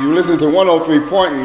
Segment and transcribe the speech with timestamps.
[0.00, 1.42] You listen to 103.9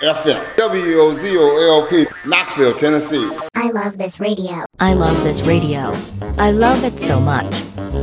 [0.00, 3.30] FM, WOZOLP, Knoxville, Tennessee.
[3.54, 4.64] I love this radio.
[4.80, 5.92] I love this radio.
[6.38, 7.52] I love it so much.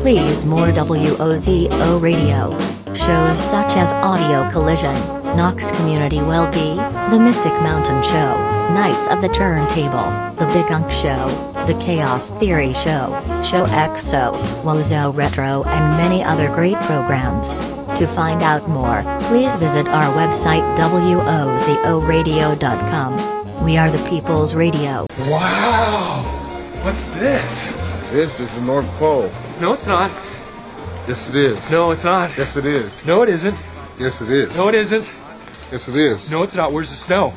[0.02, 2.60] Please more WOZO radio.
[2.94, 4.94] Shows such as Audio Collision,
[5.36, 6.76] Knox Community Will Be,
[7.10, 8.38] The Mystic Mountain Show,
[8.76, 11.28] Knights of the Turntable, The Big Unk Show,
[11.66, 17.56] The Chaos Theory Show, Show XO, Wozo Retro and many other great programs.
[17.96, 23.64] To find out more, please visit our website wozoradio.com.
[23.64, 25.06] We are the People's Radio.
[25.28, 26.24] Wow!
[26.84, 27.72] What's this?
[28.12, 29.30] This is the North Pole.
[29.60, 30.10] No, it's not.
[31.08, 31.70] Yes, it is.
[31.72, 32.32] No, it's not.
[32.38, 33.04] Yes, it is.
[33.06, 33.58] No, it isn't.
[34.00, 34.56] Yes, it is.
[34.56, 35.14] No, it isn't.
[35.72, 36.32] Yes, it is.
[36.32, 36.72] No, it's not.
[36.72, 37.30] Where's the snow?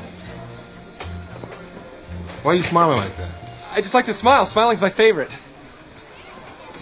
[2.42, 3.30] Why are you smiling like that?
[3.72, 4.46] I just like to smile.
[4.46, 5.30] Smiling's my favorite.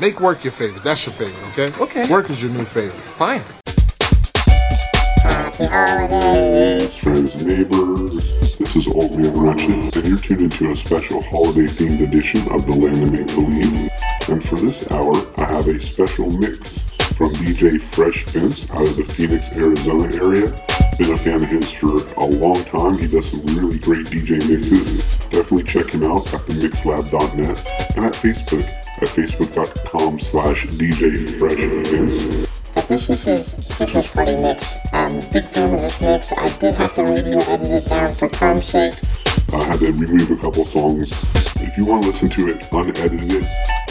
[0.01, 0.83] Make work your favorite.
[0.83, 1.73] That's your favorite, okay?
[1.83, 2.09] Okay.
[2.11, 3.01] Work is your new favorite.
[3.17, 3.43] Fine.
[5.61, 8.57] Friends, neighbors.
[8.57, 12.73] This is Old Man Ratchet, and you're tuned into a special holiday-themed edition of the
[12.73, 13.91] Land of Make Believe.
[14.31, 16.83] And for this hour, I have a special mix
[17.15, 20.47] from DJ Fresh Vince out of the Phoenix, Arizona area.
[20.97, 22.97] Been a fan of his for a long time.
[22.97, 25.19] He does some really great DJ mixes.
[25.29, 32.60] Definitely check him out at themixlab.net and at Facebook at facebook.com slash DJ Fresh Vince.
[32.75, 34.77] But this is his Christmas party mix.
[34.93, 36.33] Um, big fan of this mix.
[36.33, 38.95] I did have to radio edit it down for time's sake.
[39.53, 41.13] I had to remove a couple songs.
[41.57, 43.47] If you want to listen to it unedited,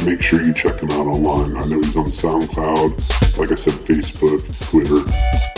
[0.05, 1.57] make sure you check him out online.
[1.57, 5.03] I know he's on SoundCloud, like I said, Facebook, Twitter.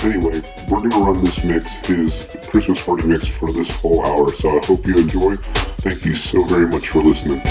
[0.06, 4.34] Anyway, we're going to run this mix, his Christmas party mix, for this whole hour,
[4.34, 5.36] so I hope you enjoy.
[5.36, 7.42] Thank you so very much for listening.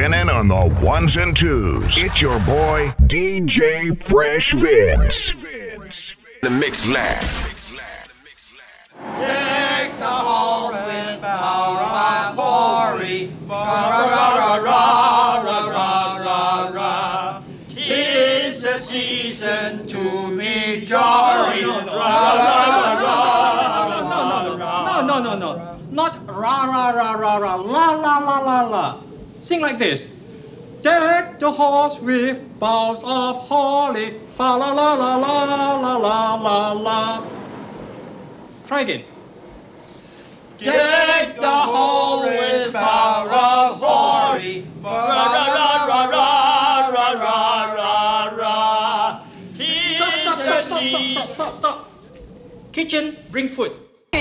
[0.00, 2.02] Spinning on the ones and twos.
[2.02, 5.34] It's your boy, DJ Fresh Vince.
[6.40, 7.49] The Mix Lab.
[29.50, 30.08] Sing like this.
[30.80, 34.20] Deck the halls with boughs of holly.
[34.36, 37.24] Fa la la la la la la la la.
[38.68, 39.02] Try again.
[40.56, 44.68] Deck the hall with power of glory.
[44.84, 49.24] Ra ra ra ra ra ra ra ra ra.
[49.56, 51.90] Tis Stop, stop, stop, stop, stop, stop, stop.
[52.70, 53.72] Kitchen, bring food.
[54.12, 54.20] We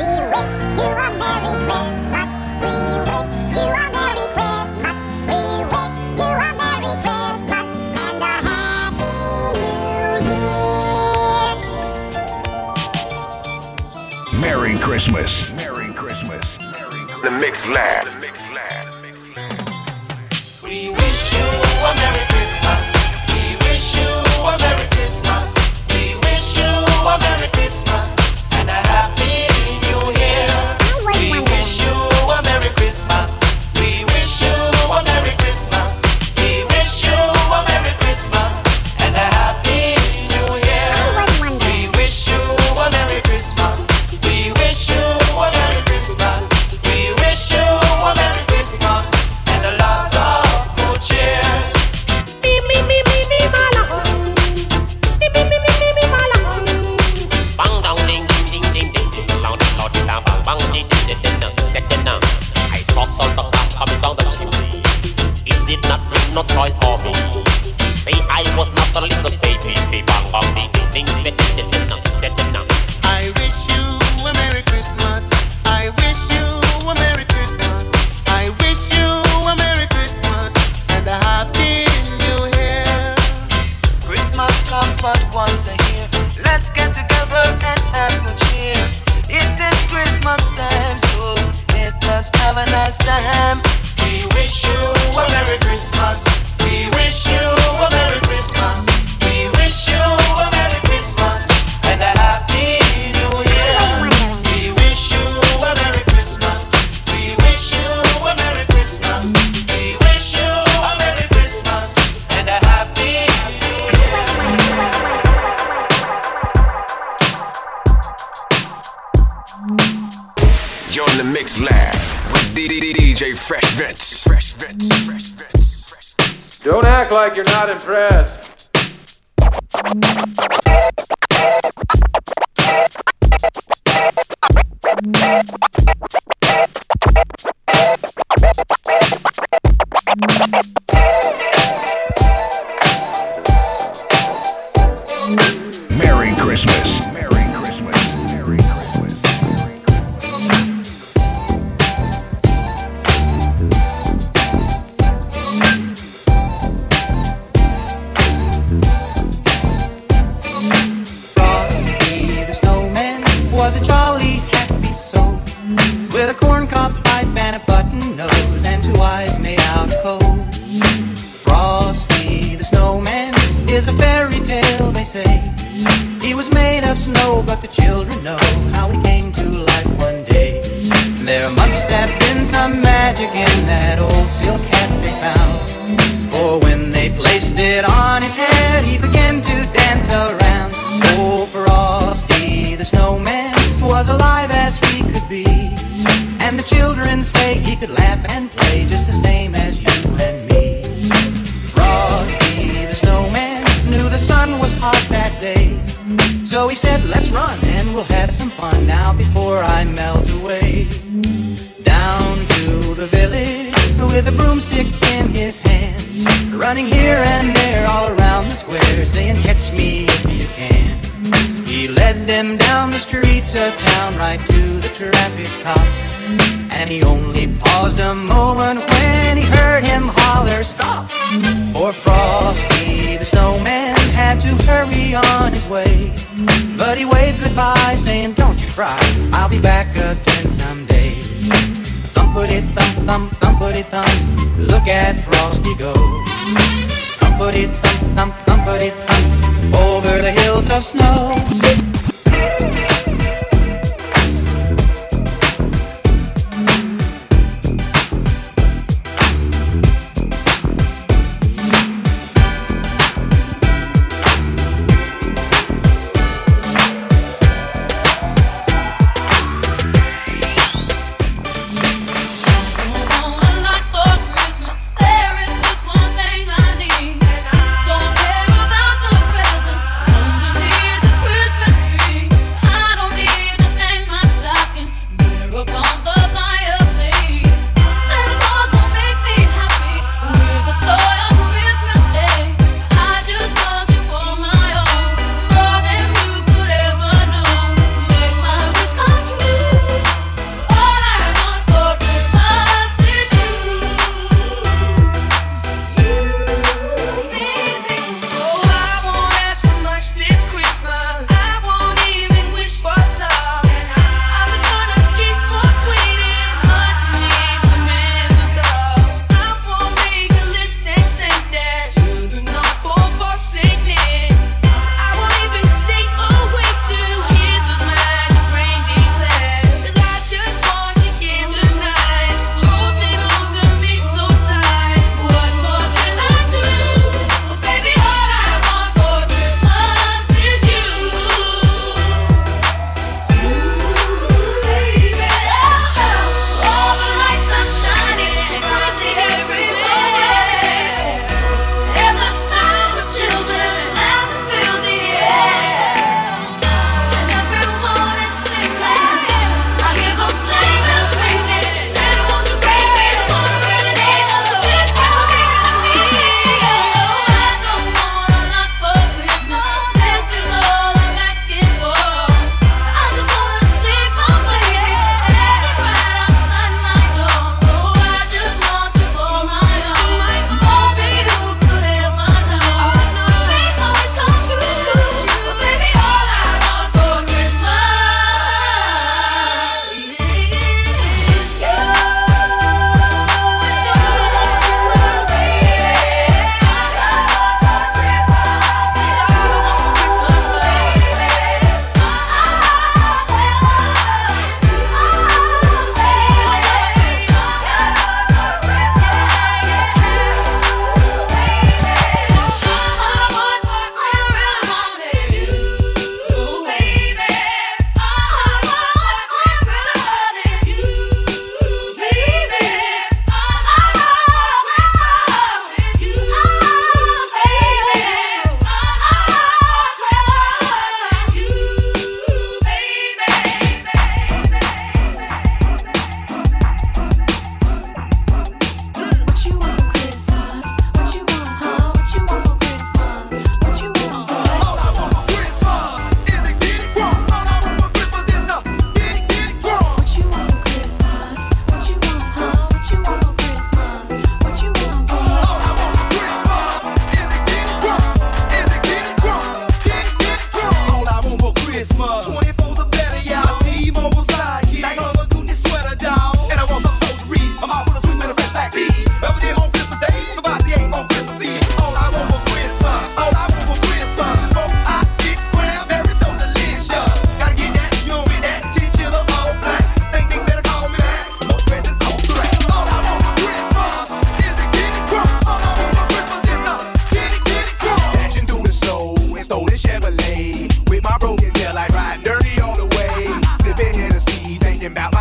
[0.00, 2.01] wish you a Merry Christmas.
[15.08, 15.52] Merry Christmas.
[15.52, 16.56] Merry Christmas.
[17.24, 18.06] The Mix Lab.
[18.22, 18.28] We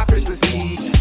[0.05, 1.00] Christmas needs.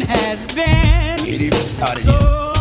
[0.00, 1.28] Has been.
[1.28, 2.53] Ain't even started so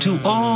[0.00, 0.47] to all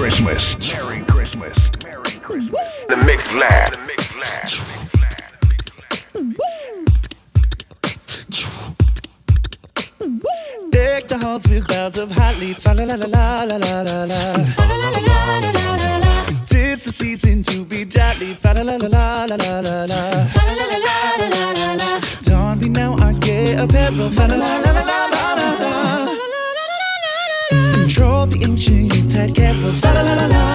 [0.00, 0.56] Christmas.
[0.72, 1.70] Merry Christmas.
[1.84, 2.56] Merry Christmas.
[2.88, 3.74] The Mix Lab.
[3.74, 4.48] The Mix Lab.
[10.70, 12.54] Deck the halls with boughs of holly.
[12.54, 14.32] Fa la la la la la la la la.
[16.46, 18.32] Tis the season to be jolly.
[18.36, 20.00] Fa la la la la la la la la.
[21.76, 24.08] la Don me now our gay apparel.
[24.08, 24.89] Fa la la la la la la la.
[29.28, 29.94] can't provide.
[29.94, 30.49] La, la, la, la.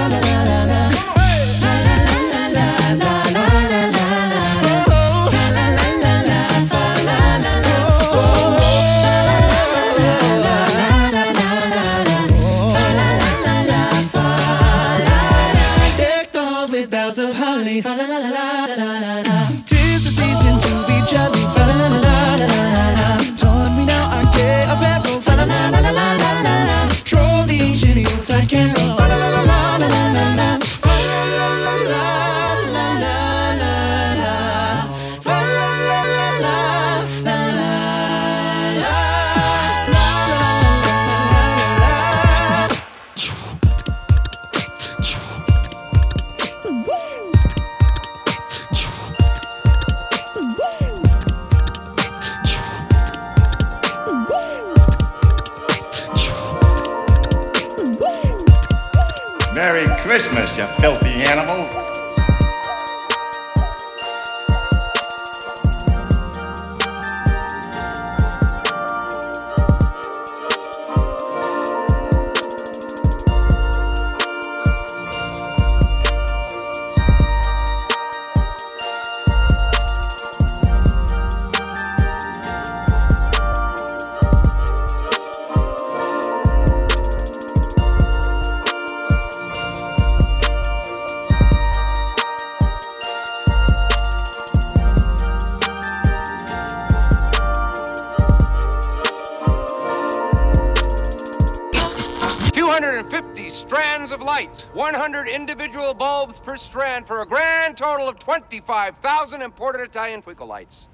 [104.76, 110.90] 100 individual bulbs per strand for a grand total of 25,000 imported Italian twinkle lights.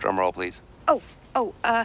[0.00, 0.60] Drum roll, please.
[0.88, 1.00] Oh,
[1.36, 1.84] oh, uh.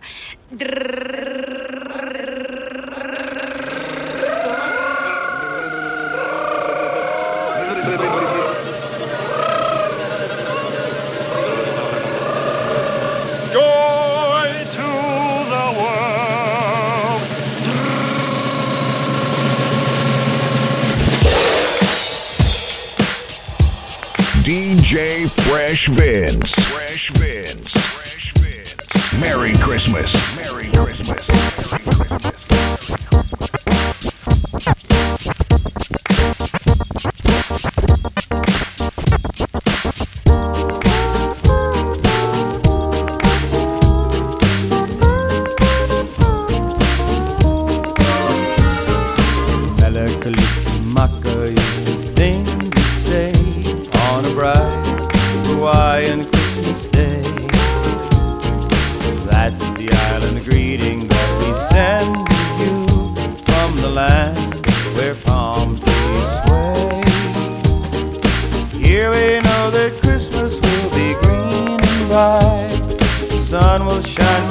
[24.94, 26.54] DJ Fresh Vince.
[26.66, 27.74] Fresh Vince.
[27.74, 29.20] Fresh Vince.
[29.20, 30.33] Merry Christmas.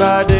[0.02, 0.31] saudade.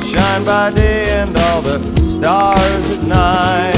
[0.00, 3.71] shine by day and all the stars at night.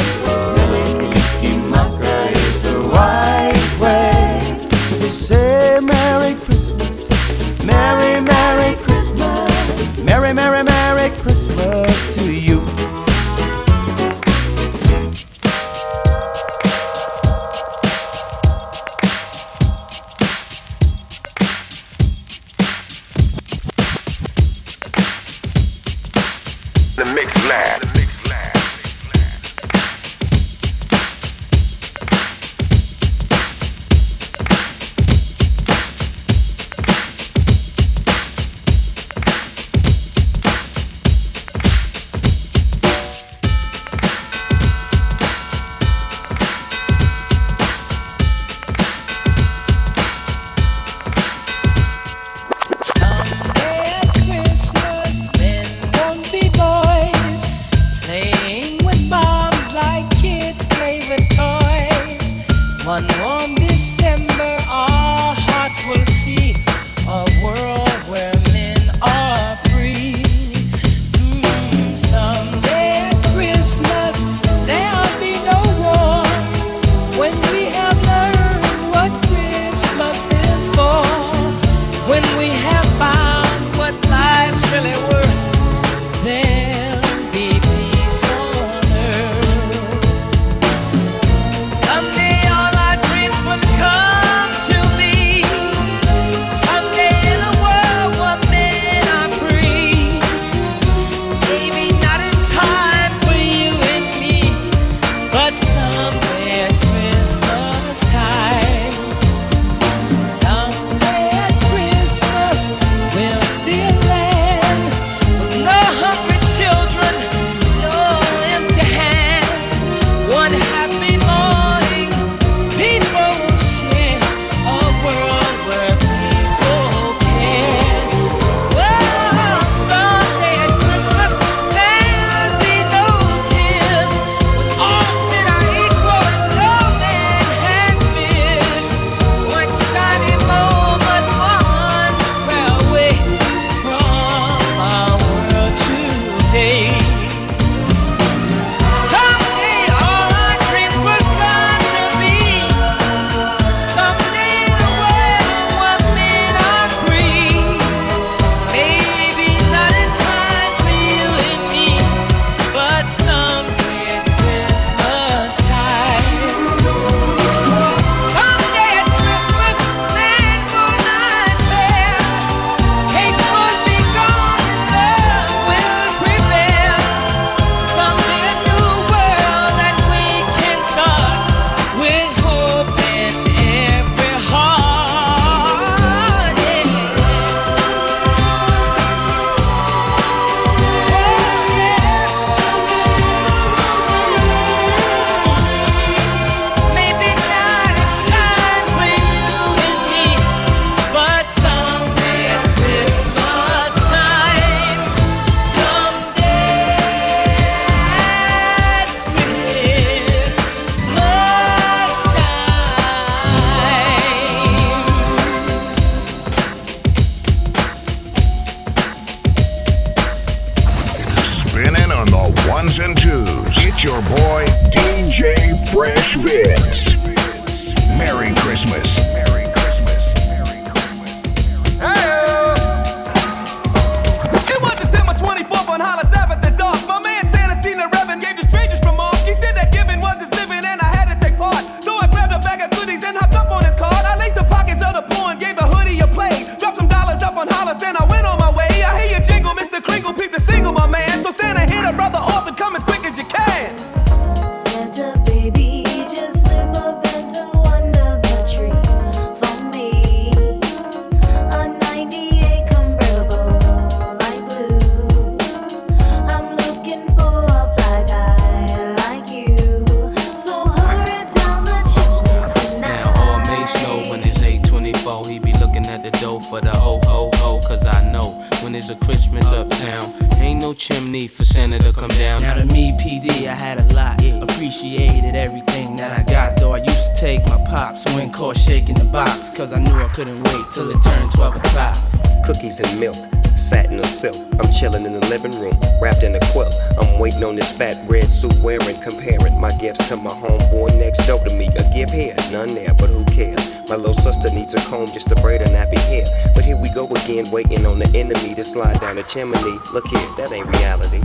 [309.54, 310.00] Chimney.
[310.12, 311.40] Look here, that ain't reality.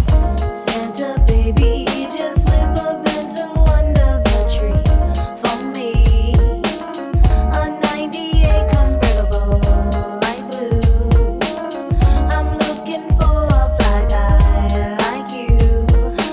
[0.66, 4.82] Santa baby, just slip a pencil under the tree
[5.38, 6.34] for me.
[7.54, 9.62] A 98 convertible,
[10.26, 11.38] light blue.
[12.34, 15.54] I'm looking for a fly guy like you.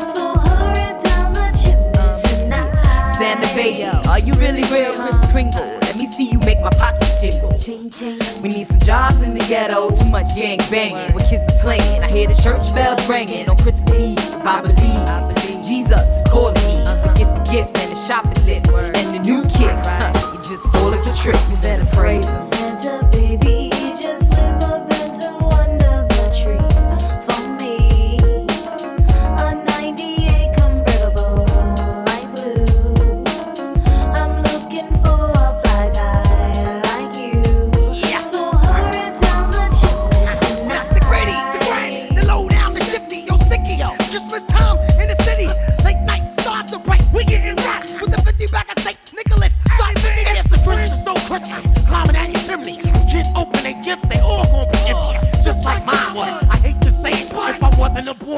[0.08, 3.18] So hurry down the chimney tonight.
[3.18, 5.76] Santa baby, are you really real, Kris Kringle?
[5.82, 7.58] Let me see you make my pockets jingle.
[7.58, 8.42] Ching ching.
[8.42, 11.14] We need some jobs in the ghetto, too much gang banging.
[11.14, 14.18] When kids are playing, I hear the church bells ringing on Christmas Eve.
[14.18, 17.08] If I believe Jesus is calling me, uh-huh.
[17.08, 19.86] forget the gifts and the shopping list and the new kicks.
[19.86, 21.42] Huh, you just falling for tricks.
[21.50, 22.26] You better praise.
[22.54, 23.65] Santa baby,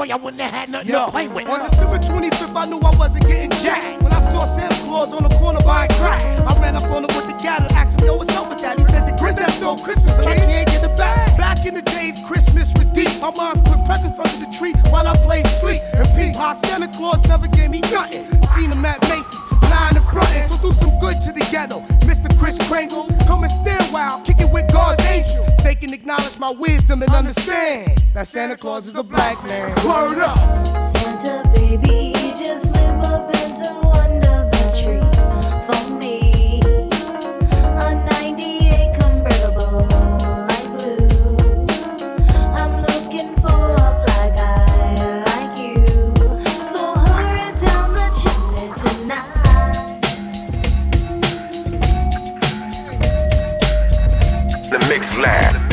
[0.09, 1.49] boy, I wouldn't have had nothing Yo, to play with.
[1.49, 4.03] on December 25th, I knew I wasn't getting jacked.
[4.03, 7.17] When I saw Santa Claus on the corner buying crack, I ran up on him
[7.17, 8.79] with the gat and asked him, yo, what's up with that?
[8.79, 11.37] He said, the Grinch that stole Christmas, and I can't get it back.
[11.37, 13.11] Back in the days, Christmas was deep.
[13.21, 15.83] My mom put presents under the tree while I played sleep.
[15.95, 18.25] And peep, how Santa Claus never gave me nothing.
[18.57, 19.38] Seen him at Macy's,
[20.21, 21.81] lying so do some good to the ghetto.
[22.07, 22.29] Mr.
[22.39, 25.47] Kris Kringle, come and stay a while, kick it with God's angel.
[25.63, 29.75] They can acknowledge my wisdom and understand that Santa Claus is a black man.
[29.87, 30.39] Word up!
[30.97, 32.88] Santa baby, just slip
[54.71, 55.68] The Mix Lab.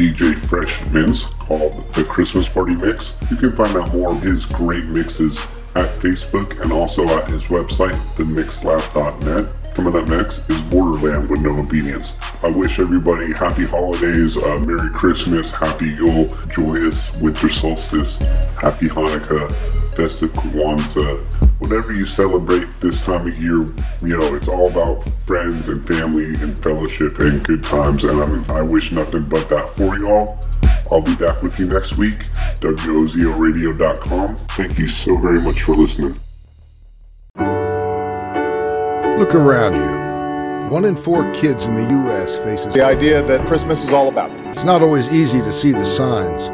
[0.00, 3.18] DJ Fresh Vince called the Christmas Party Mix.
[3.30, 5.38] You can find out more of his great mixes
[5.74, 9.74] at Facebook and also at his website, themixlab.net.
[9.74, 12.14] Coming up next is Borderland with No Obedience.
[12.42, 18.16] I wish everybody happy holidays, uh, Merry Christmas, Happy Yule, joyous winter solstice,
[18.56, 19.54] Happy Hanukkah,
[19.94, 21.39] festive Kwanzaa.
[21.60, 23.66] Whatever you celebrate this time of year,
[24.00, 28.04] you know, it's all about friends and family and fellowship and good times.
[28.04, 30.38] And I, mean, I wish nothing but that for y'all.
[30.90, 32.18] I'll be back with you next week.
[32.60, 34.36] WOZORadio.com.
[34.48, 36.18] Thank you so very much for listening.
[39.18, 40.00] Look around you.
[40.74, 42.38] One in four kids in the U.S.
[42.38, 44.30] faces The idea that Christmas is all about.
[44.46, 46.48] It's not always easy to see the signs,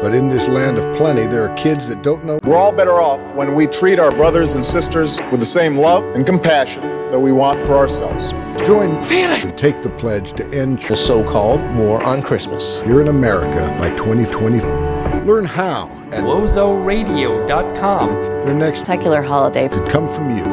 [0.00, 2.38] but in this land of plenty, there are kids that don't know.
[2.44, 6.04] We're all better off when we treat our brothers and sisters with the same love
[6.14, 8.32] and compassion that we want for ourselves.
[8.64, 13.74] Join and take the pledge to end the so-called war on Christmas here in America
[13.78, 14.60] by 2020.
[15.24, 18.08] Learn how at WozoRadio.com.
[18.42, 20.44] Their next Secular holiday could come from you.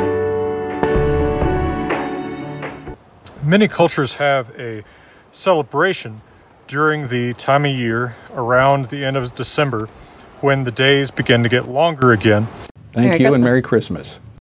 [3.44, 4.84] Many cultures have a
[5.32, 6.22] celebration
[6.68, 9.88] during the time of year around the end of December
[10.42, 12.48] when the days begin to get longer again.
[12.94, 14.20] Thank Merry you and Merry Christmas.